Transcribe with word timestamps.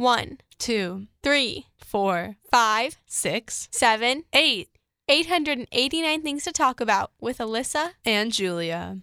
One, 0.00 0.38
two, 0.56 1.08
three, 1.22 1.66
four, 1.76 2.36
five, 2.50 2.96
six, 3.04 3.68
seven, 3.70 4.24
eight, 4.32 4.70
889 5.08 6.22
things 6.22 6.42
to 6.44 6.52
talk 6.52 6.80
about 6.80 7.12
with 7.20 7.36
Alyssa. 7.36 7.90
and 8.06 8.32
Julia. 8.32 9.00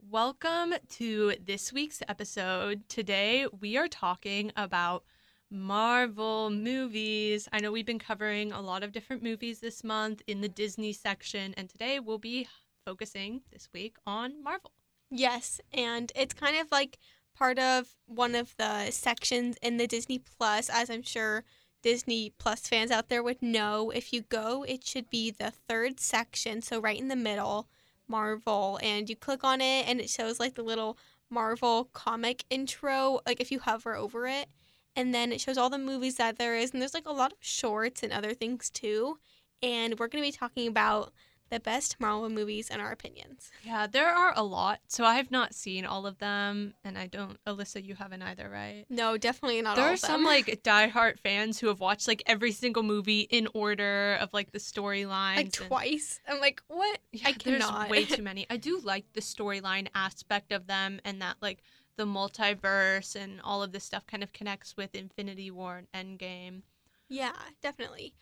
Welcome 0.00 0.74
to 0.94 1.34
this 1.40 1.72
week's 1.72 2.02
episode. 2.08 2.88
Today 2.88 3.46
we 3.60 3.76
are 3.76 3.86
talking 3.86 4.50
about 4.56 5.04
Marvel 5.48 6.50
movies. 6.50 7.48
I 7.52 7.60
know 7.60 7.70
we've 7.70 7.86
been 7.86 8.00
covering 8.00 8.50
a 8.50 8.60
lot 8.60 8.82
of 8.82 8.90
different 8.90 9.22
movies 9.22 9.60
this 9.60 9.84
month 9.84 10.22
in 10.26 10.40
the 10.40 10.48
Disney 10.48 10.92
section, 10.92 11.54
and 11.56 11.68
today 11.68 12.00
we'll 12.00 12.18
be 12.18 12.48
focusing 12.84 13.42
this 13.52 13.68
week 13.72 13.94
on 14.04 14.42
Marvel. 14.42 14.72
Yes, 15.08 15.60
and 15.72 16.10
it's 16.16 16.34
kind 16.34 16.56
of 16.56 16.66
like 16.72 16.98
part 17.36 17.58
of 17.58 17.94
one 18.06 18.34
of 18.34 18.56
the 18.56 18.90
sections 18.90 19.56
in 19.62 19.76
the 19.76 19.86
Disney 19.86 20.18
Plus, 20.18 20.70
as 20.70 20.90
I'm 20.90 21.02
sure 21.02 21.44
Disney 21.82 22.32
Plus 22.38 22.60
fans 22.66 22.90
out 22.90 23.08
there 23.08 23.22
would 23.22 23.42
know. 23.42 23.90
If 23.90 24.12
you 24.12 24.22
go, 24.22 24.64
it 24.66 24.84
should 24.84 25.10
be 25.10 25.30
the 25.30 25.50
third 25.50 26.00
section, 26.00 26.62
so 26.62 26.80
right 26.80 26.98
in 26.98 27.08
the 27.08 27.16
middle, 27.16 27.68
Marvel, 28.08 28.78
and 28.82 29.08
you 29.08 29.16
click 29.16 29.44
on 29.44 29.60
it, 29.60 29.88
and 29.88 30.00
it 30.00 30.10
shows 30.10 30.40
like 30.40 30.54
the 30.54 30.62
little 30.62 30.96
Marvel 31.28 31.88
comic 31.92 32.44
intro, 32.50 33.20
like 33.26 33.40
if 33.40 33.50
you 33.50 33.58
hover 33.60 33.94
over 33.94 34.26
it. 34.26 34.48
And 34.94 35.14
then 35.14 35.30
it 35.30 35.42
shows 35.42 35.58
all 35.58 35.68
the 35.68 35.78
movies 35.78 36.16
that 36.16 36.38
there 36.38 36.56
is, 36.56 36.72
and 36.72 36.80
there's 36.80 36.94
like 36.94 37.06
a 37.06 37.12
lot 37.12 37.32
of 37.32 37.38
shorts 37.40 38.02
and 38.02 38.12
other 38.12 38.32
things 38.32 38.70
too. 38.70 39.18
And 39.62 39.98
we're 39.98 40.08
going 40.08 40.22
to 40.22 40.28
be 40.28 40.36
talking 40.36 40.68
about 40.68 41.12
the 41.50 41.60
best 41.60 42.00
Marvel 42.00 42.28
movies 42.28 42.70
in 42.70 42.80
our 42.80 42.90
opinions. 42.90 43.50
Yeah, 43.62 43.86
there 43.86 44.08
are 44.08 44.32
a 44.36 44.42
lot. 44.42 44.80
So 44.88 45.04
I 45.04 45.14
have 45.14 45.30
not 45.30 45.54
seen 45.54 45.84
all 45.84 46.06
of 46.06 46.18
them, 46.18 46.74
and 46.84 46.98
I 46.98 47.06
don't. 47.06 47.38
Alyssa, 47.44 47.84
you 47.84 47.94
haven't 47.94 48.22
either, 48.22 48.48
right? 48.50 48.84
No, 48.88 49.16
definitely 49.16 49.62
not. 49.62 49.76
there 49.76 49.92
are 49.92 49.96
some 49.96 50.24
like 50.34 50.62
diehard 50.62 51.18
fans 51.20 51.58
who 51.60 51.68
have 51.68 51.80
watched 51.80 52.08
like 52.08 52.22
every 52.26 52.52
single 52.52 52.82
movie 52.82 53.20
in 53.20 53.48
order 53.54 54.18
of 54.20 54.32
like 54.32 54.52
the 54.52 54.58
storyline, 54.58 55.36
like 55.36 55.44
and- 55.46 55.52
twice. 55.52 56.20
I'm 56.26 56.40
like, 56.40 56.62
what? 56.68 56.98
Yeah, 57.12 57.28
I 57.28 57.32
cannot. 57.32 57.88
There's 57.88 57.90
way 57.90 58.04
too 58.16 58.22
many. 58.22 58.46
I 58.50 58.56
do 58.56 58.80
like 58.82 59.04
the 59.12 59.20
storyline 59.20 59.88
aspect 59.94 60.52
of 60.52 60.66
them 60.66 61.00
and 61.04 61.22
that 61.22 61.36
like 61.40 61.62
the 61.96 62.04
multiverse 62.04 63.16
and 63.16 63.40
all 63.42 63.62
of 63.62 63.72
this 63.72 63.84
stuff 63.84 64.06
kind 64.06 64.22
of 64.22 64.32
connects 64.32 64.76
with 64.76 64.94
Infinity 64.94 65.50
War 65.50 65.82
and 65.92 66.18
Endgame. 66.18 66.62
yeah, 67.08 67.32
definitely. 67.62 68.14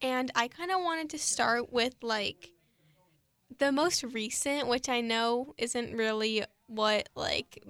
And 0.00 0.32
I 0.34 0.48
kind 0.48 0.72
of 0.72 0.80
wanted 0.80 1.10
to 1.10 1.18
start 1.18 1.72
with 1.72 1.94
like 2.02 2.50
the 3.58 3.72
most 3.72 4.02
recent, 4.04 4.68
which 4.68 4.88
I 4.88 5.00
know 5.00 5.54
isn't 5.58 5.96
really 5.96 6.44
what 6.66 7.08
like 7.14 7.62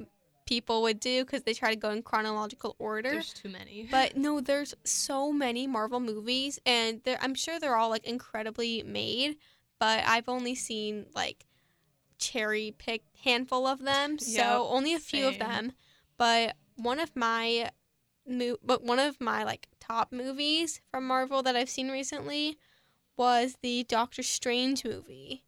people 0.47 0.83
would 0.83 1.01
do 1.01 1.25
because 1.25 1.43
they 1.45 1.55
try 1.55 1.71
to 1.71 1.77
go 1.77 1.91
in 1.91 2.03
chronological 2.03 2.77
order. 2.79 3.11
There's 3.11 3.33
too 3.33 3.49
many. 3.49 3.89
But 3.91 4.17
no, 4.17 4.41
there's 4.41 4.75
so 4.85 5.33
many 5.33 5.67
Marvel 5.67 6.01
movies, 6.01 6.59
and 6.67 7.01
I'm 7.21 7.35
sure 7.35 7.59
they're 7.59 7.77
all 7.77 7.91
like 7.91 8.05
incredibly 8.05 8.83
made. 8.83 9.37
But 9.79 10.05
I've 10.07 10.29
only 10.29 10.55
seen 10.55 11.07
like 11.15 11.47
cherry 12.19 12.75
picked 12.77 13.17
handful 13.25 13.67
of 13.67 13.81
them, 13.81 14.19
so 14.19 14.31
Yep, 14.33 14.61
only 14.71 14.95
a 14.95 14.99
few 14.99 15.27
of 15.29 15.39
them. 15.39 15.73
But 16.17 16.57
one 16.77 17.01
of 17.01 17.15
my, 17.17 17.71
mo- 18.27 18.59
but 18.65 18.83
one 18.85 18.99
of 18.99 19.21
my 19.21 19.43
like 19.45 19.69
top 19.81 20.13
movies 20.13 20.81
from 20.91 21.07
Marvel 21.07 21.43
that 21.43 21.57
I've 21.57 21.71
seen 21.71 21.91
recently 21.91 22.59
was 23.17 23.57
the 23.63 23.85
Doctor 23.85 24.23
Strange 24.23 24.85
movie, 24.85 25.45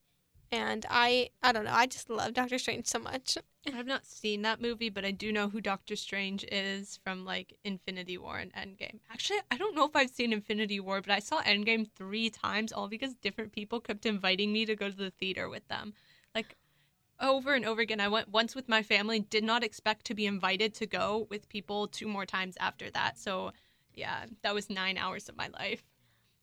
and 0.53 0.87
I 0.89 1.31
I 1.43 1.53
don't 1.53 1.65
know, 1.65 1.73
I 1.73 1.87
just 1.87 2.11
love 2.11 2.35
Doctor 2.35 2.59
Strange 2.59 2.87
so 2.87 2.99
much. 2.99 3.39
I've 3.75 3.87
not 3.87 4.05
seen 4.05 4.43
that 4.43 4.61
movie, 4.61 4.91
but 4.91 5.05
I 5.05 5.11
do 5.11 5.33
know 5.33 5.49
who 5.49 5.61
Doctor 5.61 5.97
Strange 5.97 6.45
is 6.53 6.99
from 7.03 7.25
like 7.25 7.55
Infinity 7.65 8.19
War 8.19 8.39
and 8.39 8.53
Endgame. 8.53 9.01
Actually, 9.11 9.39
I 9.51 9.57
don't 9.57 9.75
know 9.75 9.87
if 9.87 9.97
I've 9.97 10.11
seen 10.11 10.33
Infinity 10.33 10.81
War, 10.81 11.01
but 11.01 11.13
I 11.13 11.19
saw 11.19 11.43
Endgame 11.43 11.89
three 11.97 12.31
times, 12.31 12.73
all 12.73 12.89
because 12.89 13.15
different 13.15 13.53
people 13.53 13.81
kept 13.81 14.07
inviting 14.07 14.53
me 14.53 14.67
to 14.67 14.77
go 14.77 14.91
to 14.91 14.97
the 14.97 15.11
theater 15.11 15.49
with 15.49 15.67
them. 15.69 15.95
Like 16.35 16.57
over 17.21 17.55
and 17.55 17.65
over 17.65 17.81
again. 17.81 18.01
I 18.01 18.09
went 18.09 18.29
once 18.29 18.55
with 18.55 18.69
my 18.69 18.83
family, 18.83 19.21
did 19.21 19.45
not 19.45 19.65
expect 19.65 20.05
to 20.07 20.15
be 20.15 20.27
invited 20.27 20.75
to 20.75 20.87
go 20.87 21.27
with 21.31 21.49
people 21.49 21.87
two 21.87 22.09
more 22.09 22.27
times 22.27 22.57
after 22.61 22.91
that. 22.91 23.19
So 23.19 23.53
yeah, 23.95 24.25
that 24.43 24.55
was 24.55 24.71
nine 24.71 24.99
hours 24.99 25.29
of 25.29 25.37
my 25.37 25.49
life. 25.49 25.85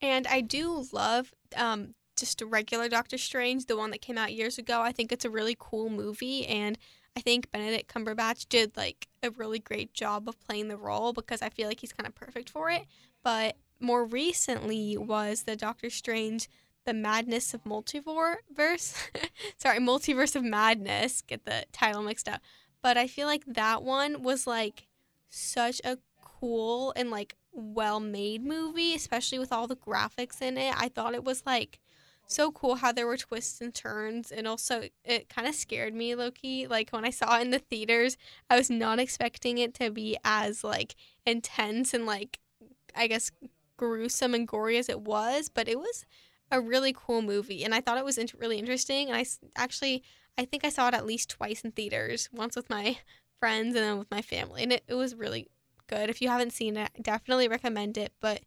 And 0.02 0.26
I 0.26 0.42
do 0.42 0.86
love 0.92 1.34
um, 1.56 1.94
just 2.22 2.42
a 2.42 2.46
regular 2.46 2.88
Doctor 2.88 3.18
Strange, 3.18 3.66
the 3.66 3.76
one 3.76 3.92
that 3.92 4.02
came 4.02 4.18
out 4.18 4.32
years 4.32 4.58
ago. 4.58 4.80
I 4.80 4.94
think 4.94 5.12
it's 5.12 5.26
a 5.26 5.30
really 5.30 5.58
cool 5.60 5.90
movie, 5.90 6.48
and 6.48 6.78
I 7.18 7.20
think 7.20 7.52
Benedict 7.52 7.94
Cumberbatch 7.94 8.48
did 8.48 8.78
like 8.78 9.10
a 9.22 9.32
really 9.32 9.60
great 9.60 9.94
job 9.94 10.30
of 10.30 10.40
playing 10.40 10.70
the 10.70 10.78
role 10.78 11.12
because 11.12 11.42
I 11.42 11.50
feel 11.50 11.68
like 11.68 11.82
he's 11.82 11.92
kind 11.92 12.08
of 12.08 12.16
perfect 12.16 12.50
for 12.50 12.70
it. 12.70 12.86
But 13.24 13.58
more 13.80 14.06
recently 14.06 14.98
was 14.98 15.44
the 15.44 15.56
Doctor 15.56 15.90
Strange, 15.90 16.48
the 16.86 16.94
Madness 16.94 17.54
of 17.54 17.64
Multiverse. 17.64 18.96
Sorry, 19.58 19.80
Multiverse 19.80 20.36
of 20.36 20.44
Madness. 20.44 21.22
Get 21.22 21.44
the 21.46 21.66
title 21.74 22.04
mixed 22.04 22.30
up. 22.30 22.42
But 22.82 22.98
I 22.98 23.08
feel 23.08 23.28
like 23.28 23.44
that 23.48 23.84
one 23.84 24.22
was 24.22 24.48
like 24.48 24.88
such 25.30 25.82
a 25.84 25.98
cool 26.24 26.94
and 26.96 27.12
like 27.12 27.36
well 27.52 28.00
made 28.00 28.46
movie, 28.46 28.94
especially 28.94 29.40
with 29.40 29.52
all 29.52 29.68
the 29.68 29.76
graphics 29.76 30.42
in 30.42 30.58
it. 30.58 30.74
I 30.78 30.88
thought 30.88 31.14
it 31.14 31.24
was 31.24 31.44
like 31.46 31.80
so 32.32 32.52
cool 32.52 32.76
how 32.76 32.92
there 32.92 33.08
were 33.08 33.18
twists 33.18 33.62
and 33.62 33.74
turns 33.74 34.32
and 34.32 34.48
also 34.48 34.84
it 35.04 35.30
kind 35.30 35.48
of 35.48 35.56
scared 35.56 35.94
me 35.94 36.12
lowkey. 36.14 36.70
Like 36.70 36.90
when 36.92 37.06
I 37.06 37.10
saw 37.10 37.38
it 37.38 37.42
in 37.42 37.52
the 37.52 37.60
theaters, 37.60 38.18
I 38.50 38.58
was 38.58 38.70
not 38.70 39.00
expecting 39.00 39.58
it 39.58 39.74
to 39.76 39.92
be 39.92 40.18
as 40.24 40.64
like 40.64 40.96
intense 41.26 41.94
and 41.94 42.06
like 42.06 42.40
I 42.96 43.08
guess 43.08 43.32
gruesome 43.78 44.34
and 44.34 44.48
gory 44.48 44.78
as 44.78 44.90
it 44.90 45.02
was, 45.02 45.50
but 45.50 45.68
it 45.68 45.80
was 45.80 46.06
a 46.52 46.62
really 46.62 46.94
cool 46.96 47.22
movie 47.22 47.64
and 47.64 47.74
I 47.74 47.82
thought 47.82 47.98
it 47.98 48.06
was 48.06 48.20
really 48.38 48.58
interesting 48.60 49.08
and 49.08 49.16
I 49.18 49.22
s- 49.22 49.40
actually 49.56 50.04
I 50.38 50.46
think 50.46 50.64
I 50.66 50.70
saw 50.70 50.88
it 50.88 50.94
at 50.94 51.06
least 51.06 51.30
twice 51.30 51.62
in 51.62 51.72
theaters, 51.72 52.30
once 52.32 52.56
with 52.56 52.70
my 52.70 52.98
friends 53.40 53.76
and 53.76 53.84
then 53.86 53.98
with 54.00 54.12
my 54.12 54.22
family 54.22 54.64
and 54.64 54.74
it, 54.74 54.84
it 54.88 54.94
was 54.96 55.16
really 55.16 55.48
good. 55.88 56.10
If 56.10 56.22
you 56.22 56.30
haven't 56.30 56.54
seen 56.54 56.78
it, 56.78 56.90
definitely 57.02 57.48
recommend 57.48 57.98
it, 57.98 58.14
but 58.22 58.42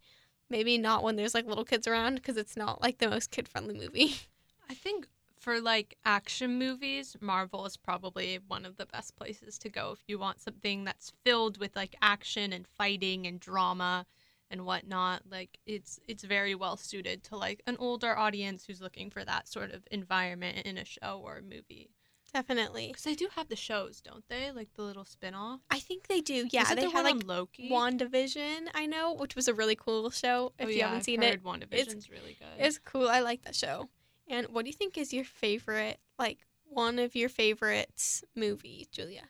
maybe 0.51 0.79
not 0.79 1.03
when 1.03 1.17
there's 1.17 1.35
like 1.35 1.47
little 1.47 1.65
kids 1.65 1.87
around 1.87 2.17
because 2.17 2.37
it's 2.37 2.57
not 2.57 2.83
like 2.83 2.99
the 2.99 3.09
most 3.09 3.31
kid 3.31 3.49
friendly 3.49 3.75
movie. 3.75 4.17
I 4.71 4.75
think 4.75 5.09
for 5.39 5.61
like 5.61 5.97
action 6.05 6.59
movies, 6.59 7.17
Marvel 7.21 7.67
is 7.67 7.77
probably 7.77 8.39
one 8.49 8.65
of 8.65 8.77
the 8.77 8.87
best 8.87 9.15
places 9.17 9.59
to 9.59 9.69
go 9.69 9.93
if 9.93 10.03
you 10.07 10.19
want 10.19 10.41
something 10.41 10.85
that's 10.85 11.13
filled 11.23 11.59
with 11.59 11.77
like 11.77 11.97
action 12.01 12.53
and 12.53 12.67
fighting 12.67 13.27
and 13.27 13.41
drama 13.41 14.07
and 14.51 14.65
whatnot. 14.65 15.23
Like 15.31 15.59
it's 15.67 16.01
it's 16.09 16.25
very 16.25 16.55
well 16.55 16.77
suited 16.77 17.23
to 17.25 17.37
like 17.37 17.63
an 17.67 17.77
older 17.79 18.17
audience 18.17 18.65
who's 18.65 18.81
looking 18.81 19.11
for 19.11 19.25
that 19.25 19.49
sort 19.49 19.73
of 19.73 19.87
environment 19.91 20.67
in 20.67 20.79
a 20.79 20.85
show 20.85 21.21
or 21.23 21.37
a 21.37 21.43
movie. 21.43 21.91
Definitely. 22.35 22.89
Because 22.89 23.05
they 23.05 23.15
do 23.15 23.29
have 23.37 23.49
the 23.49 23.57
shows, 23.57 24.01
don't 24.01 24.25
they? 24.29 24.51
Like 24.51 24.69
the 24.75 24.83
little 24.83 25.05
spin-off. 25.05 25.61
I 25.71 25.79
think 25.79 26.09
they 26.09 26.21
do. 26.21 26.49
Yeah, 26.51 26.63
Isn't 26.63 26.77
they 26.77 26.91
had 26.91 27.05
like 27.05 27.25
Loki. 27.25 27.71
WandaVision, 27.71 28.69
I 28.75 28.87
know, 28.87 29.15
which 29.15 29.37
was 29.37 29.47
a 29.47 29.55
really 29.55 29.77
cool 29.77 30.11
show. 30.11 30.53
If 30.59 30.67
oh, 30.67 30.69
you 30.69 30.79
yeah, 30.79 30.85
haven't 30.87 30.99
I've 30.99 31.05
seen 31.05 31.23
heard 31.23 31.35
it, 31.35 31.45
WandaVision's 31.45 32.11
really 32.11 32.37
good. 32.39 32.49
it's 32.59 32.79
cool. 32.79 33.09
I 33.09 33.21
like 33.21 33.43
that 33.45 33.55
show. 33.55 33.89
And 34.27 34.49
what 34.49 34.65
do 34.65 34.71
you 34.71 34.77
think 34.77 34.99
is 34.99 35.13
your 35.13 35.25
favorite, 35.25 36.01
like 36.19 36.39
one 36.69 36.99
of 36.99 37.15
your 37.15 37.29
favorites 37.29 38.25
movies, 38.35 38.89
Julia? 38.89 39.29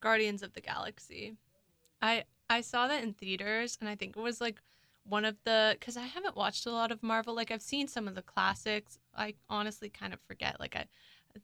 Guardians 0.00 0.42
of 0.42 0.52
the 0.52 0.60
Galaxy. 0.60 1.34
I 2.00 2.24
I 2.48 2.60
saw 2.60 2.86
that 2.86 3.02
in 3.02 3.12
theaters 3.12 3.76
and 3.80 3.88
I 3.88 3.96
think 3.96 4.16
it 4.16 4.20
was 4.20 4.40
like 4.40 4.62
one 5.02 5.24
of 5.24 5.36
the 5.44 5.76
cuz 5.80 5.96
I 5.96 6.02
haven't 6.02 6.36
watched 6.36 6.66
a 6.66 6.70
lot 6.70 6.92
of 6.92 7.02
Marvel 7.02 7.34
like 7.34 7.50
I've 7.50 7.62
seen 7.62 7.88
some 7.88 8.06
of 8.06 8.14
the 8.14 8.22
classics. 8.22 8.98
I 9.16 9.34
honestly 9.48 9.88
kind 9.88 10.12
of 10.12 10.20
forget 10.20 10.60
like 10.60 10.76
I 10.76 10.86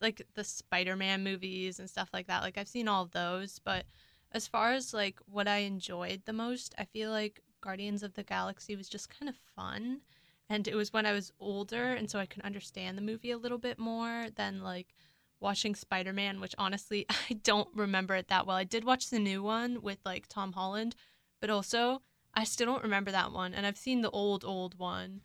like 0.00 0.26
the 0.34 0.44
Spider-Man 0.44 1.22
movies 1.22 1.78
and 1.78 1.88
stuff 1.88 2.10
like 2.12 2.26
that. 2.26 2.42
Like 2.42 2.58
I've 2.58 2.69
seen 2.69 2.88
all 2.88 3.03
of 3.04 3.12
those, 3.12 3.60
but 3.64 3.84
as 4.32 4.47
far 4.47 4.72
as 4.72 4.94
like 4.94 5.20
what 5.26 5.48
I 5.48 5.58
enjoyed 5.58 6.22
the 6.25 6.32
most, 6.32 6.75
I 6.78 6.84
feel 6.84 7.10
like 7.10 7.41
Guardians 7.60 8.03
of 8.03 8.15
the 8.15 8.22
Galaxy 8.22 8.77
was 8.77 8.89
just 8.89 9.09
kind 9.18 9.28
of 9.28 9.36
fun 9.56 10.00
and 10.48 10.68
it 10.68 10.74
was 10.74 10.92
when 10.92 11.06
I 11.06 11.12
was 11.12 11.33
older 11.41 11.94
and 11.94 12.10
so 12.10 12.18
I 12.18 12.27
could 12.27 12.42
understand 12.42 12.98
the 12.98 13.03
movie 13.03 13.30
a 13.30 13.39
little 13.39 13.59
bit 13.59 13.78
more 13.78 14.27
than 14.34 14.62
like 14.62 14.94
watching 15.41 15.74
Spider 15.74 16.12
Man, 16.12 16.41
which 16.41 16.54
honestly 16.59 17.06
I 17.30 17.34
don't 17.34 17.68
remember 17.74 18.15
it 18.16 18.28
that 18.28 18.47
well. 18.47 18.56
I 18.56 18.65
did 18.65 18.84
watch 18.84 19.10
the 19.10 19.18
new 19.18 19.42
one 19.42 19.80
with 19.83 19.98
like 20.04 20.27
Tom 20.28 20.53
Holland, 20.53 20.95
but 21.41 21.50
also 21.50 22.03
I 22.34 22.45
still 22.45 22.66
don't 22.66 22.83
remember 22.83 23.10
that 23.10 23.33
one. 23.33 23.54
And 23.54 23.66
I've 23.66 23.78
seen 23.78 24.00
the 24.00 24.10
old, 24.10 24.45
old 24.45 24.78
one 24.78 25.22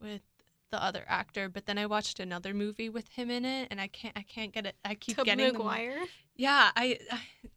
with 0.00 0.22
the 0.70 0.82
other 0.82 1.04
actor, 1.08 1.48
but 1.48 1.66
then 1.66 1.78
I 1.78 1.86
watched 1.86 2.20
another 2.20 2.52
movie 2.54 2.88
with 2.88 3.08
him 3.08 3.30
in 3.30 3.44
it, 3.44 3.68
and 3.70 3.80
I 3.80 3.86
can't, 3.88 4.16
I 4.16 4.22
can't 4.22 4.52
get 4.52 4.66
it. 4.66 4.76
I 4.84 4.94
keep 4.94 5.16
Tobey 5.16 5.30
getting 5.30 5.46
them- 5.46 5.56
Maguire. 5.56 6.04
Yeah, 6.36 6.70
I, 6.76 6.98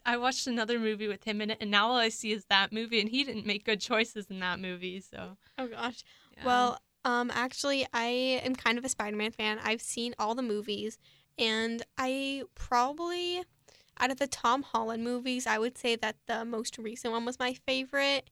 I 0.05 0.17
watched 0.17 0.47
another 0.47 0.79
movie 0.79 1.07
with 1.07 1.23
him 1.23 1.39
in 1.41 1.51
it, 1.51 1.57
and 1.61 1.69
now 1.69 1.89
all 1.89 1.97
I 1.97 2.09
see 2.09 2.31
is 2.31 2.45
that 2.49 2.71
movie, 2.73 2.99
and 2.99 3.09
he 3.09 3.23
didn't 3.23 3.45
make 3.45 3.63
good 3.65 3.79
choices 3.81 4.27
in 4.29 4.39
that 4.39 4.59
movie. 4.59 4.99
So, 5.01 5.37
Oh 5.57 5.67
gosh. 5.67 6.03
yeah. 6.37 6.45
Well, 6.45 6.79
um, 7.05 7.31
actually, 7.33 7.85
I 7.93 8.41
am 8.43 8.55
kind 8.55 8.77
of 8.77 8.85
a 8.85 8.89
Spider-Man 8.89 9.31
fan. 9.31 9.59
I've 9.63 9.81
seen 9.81 10.15
all 10.17 10.33
the 10.35 10.41
movies, 10.41 10.97
and 11.37 11.83
I 11.97 12.43
probably, 12.55 13.43
out 13.99 14.09
of 14.11 14.17
the 14.17 14.27
Tom 14.27 14.63
Holland 14.63 15.03
movies, 15.03 15.45
I 15.45 15.59
would 15.59 15.77
say 15.77 15.95
that 15.97 16.15
the 16.27 16.43
most 16.45 16.77
recent 16.77 17.11
one 17.13 17.25
was 17.25 17.37
my 17.37 17.53
favorite. 17.53 18.29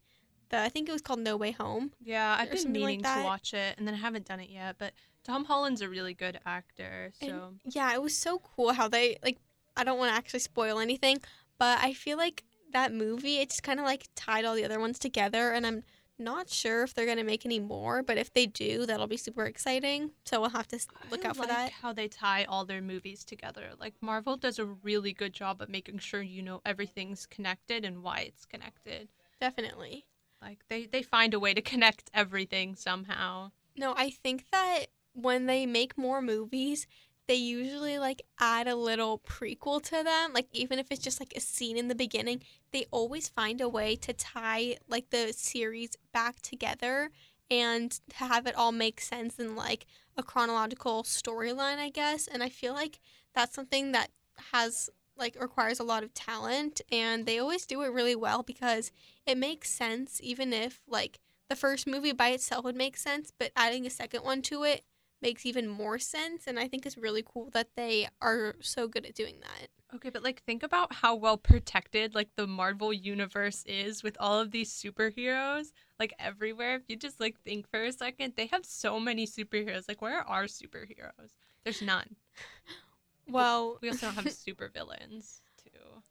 The 0.49 0.59
I 0.59 0.69
think 0.69 0.89
it 0.89 0.91
was 0.91 1.01
called 1.01 1.19
No 1.19 1.37
Way 1.37 1.51
Home. 1.51 1.91
Yeah, 2.01 2.35
I've 2.39 2.49
been 2.49 2.57
something 2.59 2.81
like 2.81 2.99
meaning 2.99 3.03
to 3.03 3.23
watch 3.23 3.53
it, 3.53 3.75
and 3.77 3.87
then 3.87 3.93
I 3.93 3.97
haven't 3.97 4.25
done 4.27 4.39
it 4.39 4.49
yet. 4.49 4.75
But 4.77 4.93
Tom 5.23 5.45
Holland's 5.45 5.81
a 5.81 5.89
really 5.89 6.13
good 6.13 6.39
actor, 6.45 7.11
And- 7.21 7.29
so 7.29 7.53
Yeah, 7.65 7.93
it 7.93 8.01
was 8.01 8.15
so 8.17 8.39
cool 8.39 8.73
how 8.73 8.87
they 8.87 9.17
like. 9.23 9.37
I 9.77 9.83
don't 9.83 9.97
want 9.97 10.11
to 10.11 10.15
actually 10.17 10.41
spoil 10.41 10.79
anything, 10.79 11.19
but 11.57 11.79
I 11.81 11.93
feel 11.93 12.17
like 12.17 12.43
that 12.71 12.93
movie 12.93 13.37
it 13.37 13.49
just 13.49 13.63
kind 13.63 13.79
of 13.79 13.85
like 13.85 14.07
tied 14.15 14.45
all 14.45 14.55
the 14.55 14.65
other 14.65 14.79
ones 14.79 14.99
together, 14.99 15.51
and 15.51 15.65
I'm 15.65 15.83
not 16.21 16.49
sure 16.49 16.83
if 16.83 16.93
they're 16.93 17.05
gonna 17.05 17.23
make 17.23 17.45
any 17.45 17.59
more. 17.59 18.03
But 18.03 18.17
if 18.17 18.33
they 18.33 18.45
do, 18.45 18.85
that'll 18.85 19.07
be 19.07 19.15
super 19.17 19.45
exciting. 19.45 20.11
So 20.25 20.41
we'll 20.41 20.49
have 20.49 20.67
to 20.69 20.79
look 21.09 21.23
I 21.23 21.29
out 21.29 21.35
for 21.37 21.43
like 21.43 21.49
that. 21.49 21.71
How 21.71 21.93
they 21.93 22.07
tie 22.09 22.43
all 22.43 22.65
their 22.65 22.81
movies 22.81 23.23
together. 23.23 23.69
Like 23.79 23.93
Marvel 24.01 24.35
does 24.35 24.59
a 24.59 24.65
really 24.65 25.13
good 25.13 25.33
job 25.33 25.61
of 25.61 25.69
making 25.69 25.99
sure 25.99 26.21
you 26.21 26.41
know 26.41 26.61
everything's 26.65 27.25
connected 27.25 27.85
and 27.85 28.03
why 28.03 28.19
it's 28.27 28.45
connected. 28.45 29.07
Definitely. 29.39 30.05
Like 30.41 30.59
they 30.69 30.85
they 30.85 31.01
find 31.01 31.33
a 31.33 31.39
way 31.39 31.53
to 31.53 31.61
connect 31.73 32.09
everything 32.13 32.75
somehow. 32.75 33.51
No, 33.77 33.93
I 33.95 34.09
think 34.09 34.45
that 34.51 34.87
when 35.13 35.45
they 35.45 35.65
make 35.65 35.97
more 35.97 36.21
movies, 36.21 36.87
they 37.27 37.35
usually 37.35 37.99
like 37.99 38.21
add 38.39 38.67
a 38.67 38.75
little 38.75 39.19
prequel 39.19 39.81
to 39.83 40.03
them. 40.03 40.33
Like 40.33 40.47
even 40.51 40.79
if 40.79 40.87
it's 40.91 41.03
just 41.03 41.19
like 41.19 41.33
a 41.35 41.39
scene 41.39 41.77
in 41.77 41.87
the 41.87 41.95
beginning, 41.95 42.41
they 42.71 42.85
always 42.91 43.29
find 43.29 43.61
a 43.61 43.69
way 43.69 43.95
to 43.97 44.13
tie 44.13 44.77
like 44.87 45.11
the 45.11 45.31
series 45.31 45.91
back 46.11 46.41
together 46.41 47.11
and 47.51 47.91
to 47.91 48.23
have 48.25 48.47
it 48.47 48.55
all 48.55 48.71
make 48.71 49.01
sense 49.01 49.39
in 49.39 49.55
like 49.55 49.85
a 50.17 50.23
chronological 50.23 51.03
storyline, 51.03 51.77
I 51.77 51.89
guess. 51.89 52.27
And 52.27 52.43
I 52.43 52.49
feel 52.49 52.73
like 52.73 52.99
that's 53.33 53.55
something 53.55 53.91
that 53.91 54.09
has 54.51 54.89
like 55.19 55.39
requires 55.39 55.79
a 55.79 55.83
lot 55.83 56.03
of 56.03 56.13
talent 56.13 56.81
and 56.91 57.25
they 57.25 57.37
always 57.37 57.65
do 57.65 57.81
it 57.81 57.91
really 57.91 58.15
well 58.15 58.41
because 58.43 58.91
it 59.25 59.37
makes 59.37 59.69
sense 59.69 60.19
even 60.23 60.53
if 60.53 60.81
like 60.87 61.19
the 61.49 61.55
first 61.55 61.87
movie 61.87 62.13
by 62.13 62.29
itself 62.29 62.63
would 62.63 62.75
make 62.75 62.95
sense, 62.95 63.33
but 63.37 63.51
adding 63.55 63.85
a 63.85 63.89
second 63.89 64.23
one 64.23 64.41
to 64.43 64.63
it 64.63 64.83
makes 65.21 65.45
even 65.45 65.67
more 65.67 65.99
sense. 65.99 66.47
And 66.47 66.59
I 66.59 66.67
think 66.67 66.85
it's 66.85 66.97
really 66.97 67.23
cool 67.25 67.49
that 67.51 67.69
they 67.75 68.07
are 68.21 68.55
so 68.61 68.87
good 68.87 69.05
at 69.05 69.15
doing 69.15 69.37
that. 69.41 69.67
Okay, 69.95 70.11
but 70.11 70.23
like 70.23 70.43
think 70.43 70.61
about 70.61 70.93
how 70.93 71.15
well 71.15 71.37
protected 71.37 72.13
like 72.13 72.29
the 72.35 72.45
Marvel 72.45 72.93
universe 72.93 73.63
is 73.65 74.03
with 74.03 74.15
all 74.19 74.39
of 74.39 74.51
these 74.51 74.71
superheroes 74.71 75.71
like 75.99 76.13
everywhere. 76.19 76.75
If 76.75 76.83
you 76.87 76.95
just 76.95 77.19
like 77.19 77.39
think 77.41 77.67
for 77.69 77.83
a 77.83 77.91
second, 77.91 78.33
they 78.37 78.45
have 78.47 78.65
so 78.65 78.99
many 78.99 79.25
superheroes. 79.25 79.87
Like 79.87 80.01
where 80.01 80.21
are 80.21 80.45
superheroes? 80.45 81.33
There's 81.63 81.81
none. 81.81 82.15
Well, 83.31 83.77
We 83.81 83.89
also 83.89 84.07
don't 84.07 84.15
have 84.15 84.31
super 84.47 84.67
villains 84.69 85.41
too. 85.63 86.01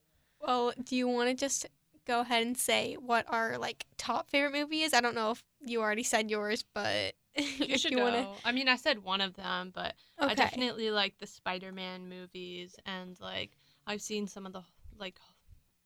well, 0.41 0.73
do 0.83 0.97
you 0.97 1.09
want 1.09 1.29
to 1.31 1.35
just 1.35 1.67
go 2.07 2.21
ahead 2.21 2.47
and 2.47 2.57
say 2.57 2.95
what 2.95 3.27
our 3.29 3.59
like 3.59 3.85
top 3.97 4.31
favorite 4.31 4.53
movie 4.53 4.83
is? 4.83 4.95
I 4.95 5.01
don't 5.01 5.15
know 5.15 5.33
if 5.33 5.43
you 5.61 5.81
already 5.81 6.03
said 6.03 6.31
yours, 6.31 6.65
but 6.75 7.15
You 7.37 7.79
should 7.79 7.93
you 7.93 7.99
want 7.99 8.15
to, 8.17 8.29
I 8.49 8.53
mean, 8.53 8.69
I 8.69 8.77
said 8.77 9.03
one 9.05 9.21
of 9.21 9.35
them, 9.35 9.71
but 9.75 9.95
I 10.19 10.35
definitely 10.35 10.91
like 10.91 11.19
the 11.19 11.27
Spider-Man 11.27 12.09
movies 12.09 12.75
and 12.87 13.19
like 13.21 13.53
I've 13.87 14.03
seen 14.03 14.27
some 14.27 14.47
of 14.47 14.53
the 14.53 14.63
like 14.99 15.19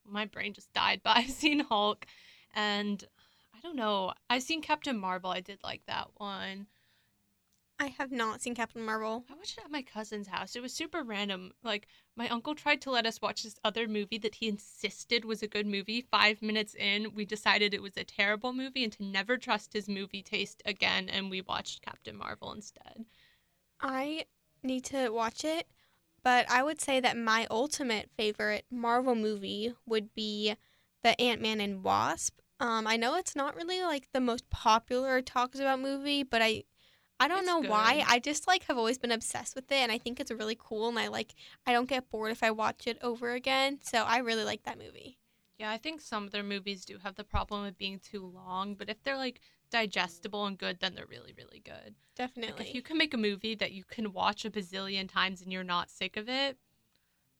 my 0.04 0.24
brain 0.26 0.52
just 0.54 0.72
died, 0.72 1.00
but 1.04 1.16
I've 1.16 1.30
seen 1.30 1.60
Hulk 1.60 2.06
and 2.54 3.02
I 3.54 3.60
don't 3.60 3.76
know. 3.76 4.12
I've 4.30 4.42
seen 4.42 4.62
Captain 4.62 4.96
Marvel. 4.98 5.30
I 5.30 5.40
did 5.40 5.58
like 5.62 5.82
that 5.86 6.08
one. 6.16 6.66
I 7.82 7.92
have 7.98 8.12
not 8.12 8.40
seen 8.40 8.54
Captain 8.54 8.84
Marvel. 8.84 9.24
I 9.28 9.34
watched 9.34 9.58
it 9.58 9.64
at 9.64 9.70
my 9.72 9.82
cousin's 9.82 10.28
house. 10.28 10.54
It 10.54 10.62
was 10.62 10.72
super 10.72 11.02
random. 11.02 11.50
Like 11.64 11.88
my 12.14 12.28
uncle 12.28 12.54
tried 12.54 12.80
to 12.82 12.92
let 12.92 13.06
us 13.06 13.20
watch 13.20 13.42
this 13.42 13.58
other 13.64 13.88
movie 13.88 14.18
that 14.18 14.36
he 14.36 14.46
insisted 14.46 15.24
was 15.24 15.42
a 15.42 15.48
good 15.48 15.66
movie. 15.66 16.06
5 16.08 16.42
minutes 16.42 16.76
in, 16.76 17.12
we 17.12 17.24
decided 17.24 17.74
it 17.74 17.82
was 17.82 17.96
a 17.96 18.04
terrible 18.04 18.52
movie 18.52 18.84
and 18.84 18.92
to 18.92 19.02
never 19.02 19.36
trust 19.36 19.72
his 19.72 19.88
movie 19.88 20.22
taste 20.22 20.62
again 20.64 21.08
and 21.08 21.28
we 21.28 21.40
watched 21.40 21.82
Captain 21.82 22.16
Marvel 22.16 22.52
instead. 22.52 23.04
I 23.80 24.26
need 24.62 24.84
to 24.84 25.08
watch 25.08 25.44
it, 25.44 25.66
but 26.22 26.48
I 26.48 26.62
would 26.62 26.80
say 26.80 27.00
that 27.00 27.16
my 27.16 27.48
ultimate 27.50 28.10
favorite 28.16 28.64
Marvel 28.70 29.16
movie 29.16 29.74
would 29.86 30.14
be 30.14 30.54
the 31.02 31.20
Ant 31.20 31.42
Man 31.42 31.60
and 31.60 31.82
Wasp. 31.82 32.38
Um, 32.60 32.86
I 32.86 32.96
know 32.96 33.16
it's 33.16 33.34
not 33.34 33.56
really 33.56 33.82
like 33.82 34.12
the 34.12 34.20
most 34.20 34.48
popular 34.50 35.20
talks 35.20 35.58
about 35.58 35.80
movie, 35.80 36.22
but 36.22 36.40
I, 36.40 36.62
I 37.22 37.28
don't 37.28 37.38
It's 37.38 37.46
know 37.46 37.60
why. 37.60 38.04
I 38.06 38.18
just 38.18 38.48
like 38.48 38.64
have 38.64 38.76
always 38.76 38.98
been 38.98 39.12
obsessed 39.12 39.54
with 39.54 39.70
it, 39.70 39.76
and 39.76 39.92
I 39.92 39.98
think 39.98 40.18
it's 40.18 40.32
really 40.32 40.56
cool. 40.58 40.88
And 40.88 40.98
I 40.98 41.06
like 41.08 41.34
I 41.66 41.72
don't 41.72 41.88
get 41.88 42.10
bored 42.10 42.32
if 42.32 42.42
I 42.42 42.50
watch 42.50 42.86
it 42.88 42.98
over 43.00 43.30
again. 43.32 43.78
So 43.82 44.02
I 44.02 44.18
really 44.18 44.44
like 44.44 44.64
that 44.64 44.78
movie. 44.78 45.18
Yeah, 45.58 45.70
I 45.70 45.78
think 45.78 46.00
some 46.00 46.24
of 46.24 46.32
their 46.32 46.42
movies 46.42 46.84
do 46.84 46.98
have 46.98 47.14
the 47.14 47.22
problem 47.22 47.64
of 47.64 47.78
being 47.78 48.00
too 48.00 48.26
long, 48.26 48.74
but 48.74 48.90
if 48.90 49.00
they're 49.04 49.16
like 49.16 49.40
digestible 49.70 50.46
and 50.46 50.58
good, 50.58 50.80
then 50.80 50.96
they're 50.96 51.06
really, 51.06 51.32
really 51.38 51.62
good. 51.64 51.94
Like 51.94 52.16
Definitely. 52.16 52.66
if 52.66 52.74
you 52.74 52.82
can 52.82 52.98
make 52.98 53.14
a 53.14 53.18
movie 53.18 53.54
that 53.54 53.70
you 53.70 53.84
can 53.84 54.12
watch 54.12 54.44
a 54.44 54.50
bazillion 54.50 55.08
times 55.08 55.40
and 55.40 55.52
you're 55.52 55.62
not 55.62 55.90
sick 55.90 56.16
of 56.16 56.28
it, 56.28 56.58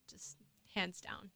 just 0.09 0.37
hands 0.75 1.01
down. 1.01 1.31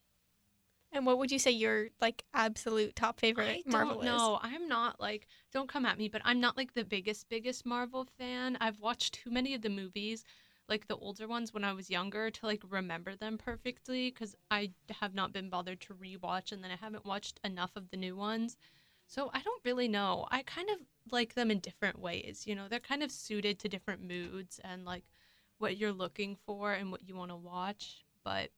And 0.96 1.04
what 1.04 1.18
would 1.18 1.30
you 1.30 1.38
say 1.38 1.50
your 1.50 1.88
like 2.00 2.24
absolute 2.34 2.96
top 2.96 3.20
favorite 3.20 3.62
I 3.66 3.70
Marvel 3.70 3.96
don't 3.96 4.04
know. 4.04 4.38
I'm 4.42 4.66
not 4.66 4.98
like 4.98 5.26
don't 5.52 5.68
come 5.68 5.84
at 5.84 5.98
me, 5.98 6.08
but 6.08 6.22
I'm 6.24 6.40
not 6.40 6.56
like 6.56 6.72
the 6.74 6.84
biggest 6.84 7.28
biggest 7.28 7.66
Marvel 7.66 8.06
fan. 8.18 8.56
I've 8.60 8.80
watched 8.80 9.14
too 9.14 9.30
many 9.30 9.54
of 9.54 9.62
the 9.62 9.68
movies, 9.68 10.24
like 10.68 10.88
the 10.88 10.96
older 10.96 11.28
ones 11.28 11.52
when 11.52 11.64
I 11.64 11.74
was 11.74 11.90
younger 11.90 12.30
to 12.30 12.46
like 12.46 12.62
remember 12.68 13.14
them 13.14 13.36
perfectly 13.36 14.10
cuz 14.10 14.34
I 14.50 14.72
have 14.90 15.14
not 15.14 15.32
been 15.32 15.50
bothered 15.50 15.80
to 15.82 15.94
rewatch 15.94 16.50
and 16.50 16.64
then 16.64 16.70
I 16.70 16.76
haven't 16.76 17.04
watched 17.04 17.40
enough 17.44 17.76
of 17.76 17.90
the 17.90 17.98
new 17.98 18.16
ones. 18.16 18.56
So 19.06 19.30
I 19.32 19.40
don't 19.42 19.64
really 19.64 19.88
know. 19.88 20.26
I 20.30 20.42
kind 20.42 20.70
of 20.70 20.78
like 21.12 21.34
them 21.34 21.50
in 21.50 21.60
different 21.60 21.98
ways, 22.00 22.44
you 22.46 22.54
know. 22.54 22.68
They're 22.68 22.80
kind 22.80 23.02
of 23.02 23.12
suited 23.12 23.58
to 23.60 23.68
different 23.68 24.02
moods 24.02 24.58
and 24.64 24.84
like 24.84 25.04
what 25.58 25.76
you're 25.76 25.92
looking 25.92 26.36
for 26.46 26.72
and 26.72 26.90
what 26.90 27.06
you 27.06 27.14
want 27.14 27.30
to 27.30 27.36
watch, 27.36 28.04
but 28.24 28.50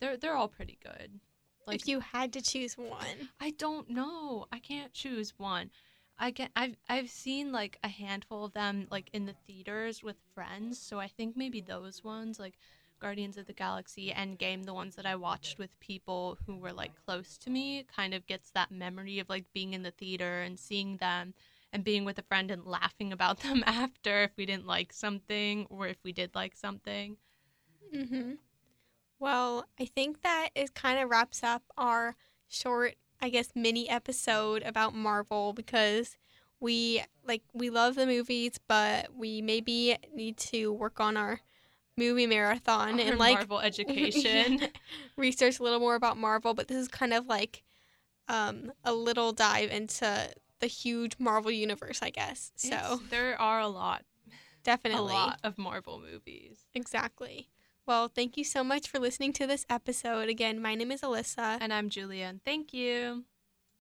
they're 0.00 0.16
they're 0.18 0.36
all 0.36 0.48
pretty 0.48 0.78
good. 0.82 1.20
Is. 1.68 1.82
if 1.82 1.88
you 1.88 2.00
had 2.00 2.32
to 2.34 2.42
choose 2.42 2.76
one, 2.76 3.28
I 3.40 3.50
don't 3.50 3.88
know. 3.90 4.46
I 4.52 4.58
can't 4.58 4.92
choose 4.92 5.34
one. 5.36 5.70
I 6.18 6.30
can 6.30 6.50
I've 6.54 6.76
I've 6.88 7.10
seen 7.10 7.52
like 7.52 7.78
a 7.82 7.88
handful 7.88 8.44
of 8.44 8.52
them 8.52 8.86
like 8.90 9.10
in 9.12 9.26
the 9.26 9.34
theaters 9.46 10.02
with 10.02 10.16
friends, 10.34 10.78
so 10.78 11.00
I 11.00 11.08
think 11.08 11.36
maybe 11.36 11.60
those 11.60 12.04
ones 12.04 12.38
like 12.38 12.58
Guardians 13.00 13.36
of 13.36 13.46
the 13.46 13.52
Galaxy 13.52 14.12
Endgame, 14.16 14.64
the 14.64 14.74
ones 14.74 14.94
that 14.94 15.06
I 15.06 15.16
watched 15.16 15.58
with 15.58 15.78
people 15.80 16.38
who 16.46 16.56
were 16.56 16.72
like 16.72 16.92
close 17.04 17.36
to 17.38 17.50
me, 17.50 17.84
kind 17.94 18.14
of 18.14 18.26
gets 18.26 18.50
that 18.52 18.70
memory 18.70 19.18
of 19.18 19.28
like 19.28 19.52
being 19.52 19.74
in 19.74 19.82
the 19.82 19.90
theater 19.90 20.42
and 20.42 20.58
seeing 20.58 20.98
them 20.98 21.34
and 21.72 21.82
being 21.82 22.04
with 22.04 22.18
a 22.18 22.22
friend 22.22 22.50
and 22.50 22.64
laughing 22.64 23.12
about 23.12 23.40
them 23.42 23.64
after 23.66 24.22
if 24.22 24.30
we 24.36 24.46
didn't 24.46 24.66
like 24.66 24.92
something 24.92 25.66
or 25.68 25.88
if 25.88 25.96
we 26.04 26.12
did 26.12 26.34
like 26.34 26.54
something. 26.54 27.16
Mm-hmm. 27.94 28.32
Well, 29.22 29.66
I 29.78 29.84
think 29.84 30.22
that 30.22 30.48
it 30.56 30.74
kind 30.74 30.98
of 30.98 31.08
wraps 31.08 31.44
up 31.44 31.62
our 31.78 32.16
short, 32.48 32.96
I 33.20 33.28
guess, 33.28 33.50
mini 33.54 33.88
episode 33.88 34.64
about 34.64 34.96
Marvel 34.96 35.52
because 35.52 36.16
we 36.58 37.04
like 37.24 37.42
we 37.54 37.70
love 37.70 37.94
the 37.94 38.04
movies, 38.06 38.58
but 38.66 39.14
we 39.16 39.40
maybe 39.40 39.96
need 40.12 40.38
to 40.38 40.72
work 40.72 40.98
on 40.98 41.16
our 41.16 41.38
movie 41.96 42.26
marathon 42.26 42.98
Our 42.98 43.06
and 43.06 43.18
like 43.20 43.34
Marvel 43.36 43.60
education. 43.70 44.60
research 45.16 45.60
a 45.60 45.62
little 45.62 45.78
more 45.78 45.94
about 45.94 46.16
Marvel. 46.16 46.52
But 46.52 46.66
this 46.66 46.78
is 46.78 46.88
kind 46.88 47.12
of 47.14 47.26
like 47.26 47.62
um, 48.26 48.72
a 48.84 48.92
little 48.92 49.30
dive 49.30 49.70
into 49.70 50.30
the 50.58 50.66
huge 50.66 51.14
Marvel 51.20 51.52
universe, 51.52 52.00
I 52.02 52.10
guess. 52.10 52.50
So 52.56 52.68
It's- 52.74 52.98
there 53.10 53.40
are 53.40 53.60
a 53.60 53.68
lot, 53.68 54.02
definitely, 54.64 54.98
a 55.12 55.14
lot 55.14 55.38
of 55.44 55.58
Marvel 55.58 56.00
movies. 56.00 56.66
exactly. 56.74 57.50
Well, 57.86 58.08
thank 58.08 58.36
you 58.36 58.44
so 58.44 58.62
much 58.62 58.88
for 58.88 58.98
listening 58.98 59.32
to 59.34 59.46
this 59.46 59.66
episode. 59.68 60.28
Again, 60.28 60.60
my 60.60 60.74
name 60.74 60.92
is 60.92 61.00
Alyssa. 61.02 61.58
And 61.60 61.72
I'm 61.72 61.88
Julia, 61.90 62.36
thank 62.44 62.72
you. 62.72 63.24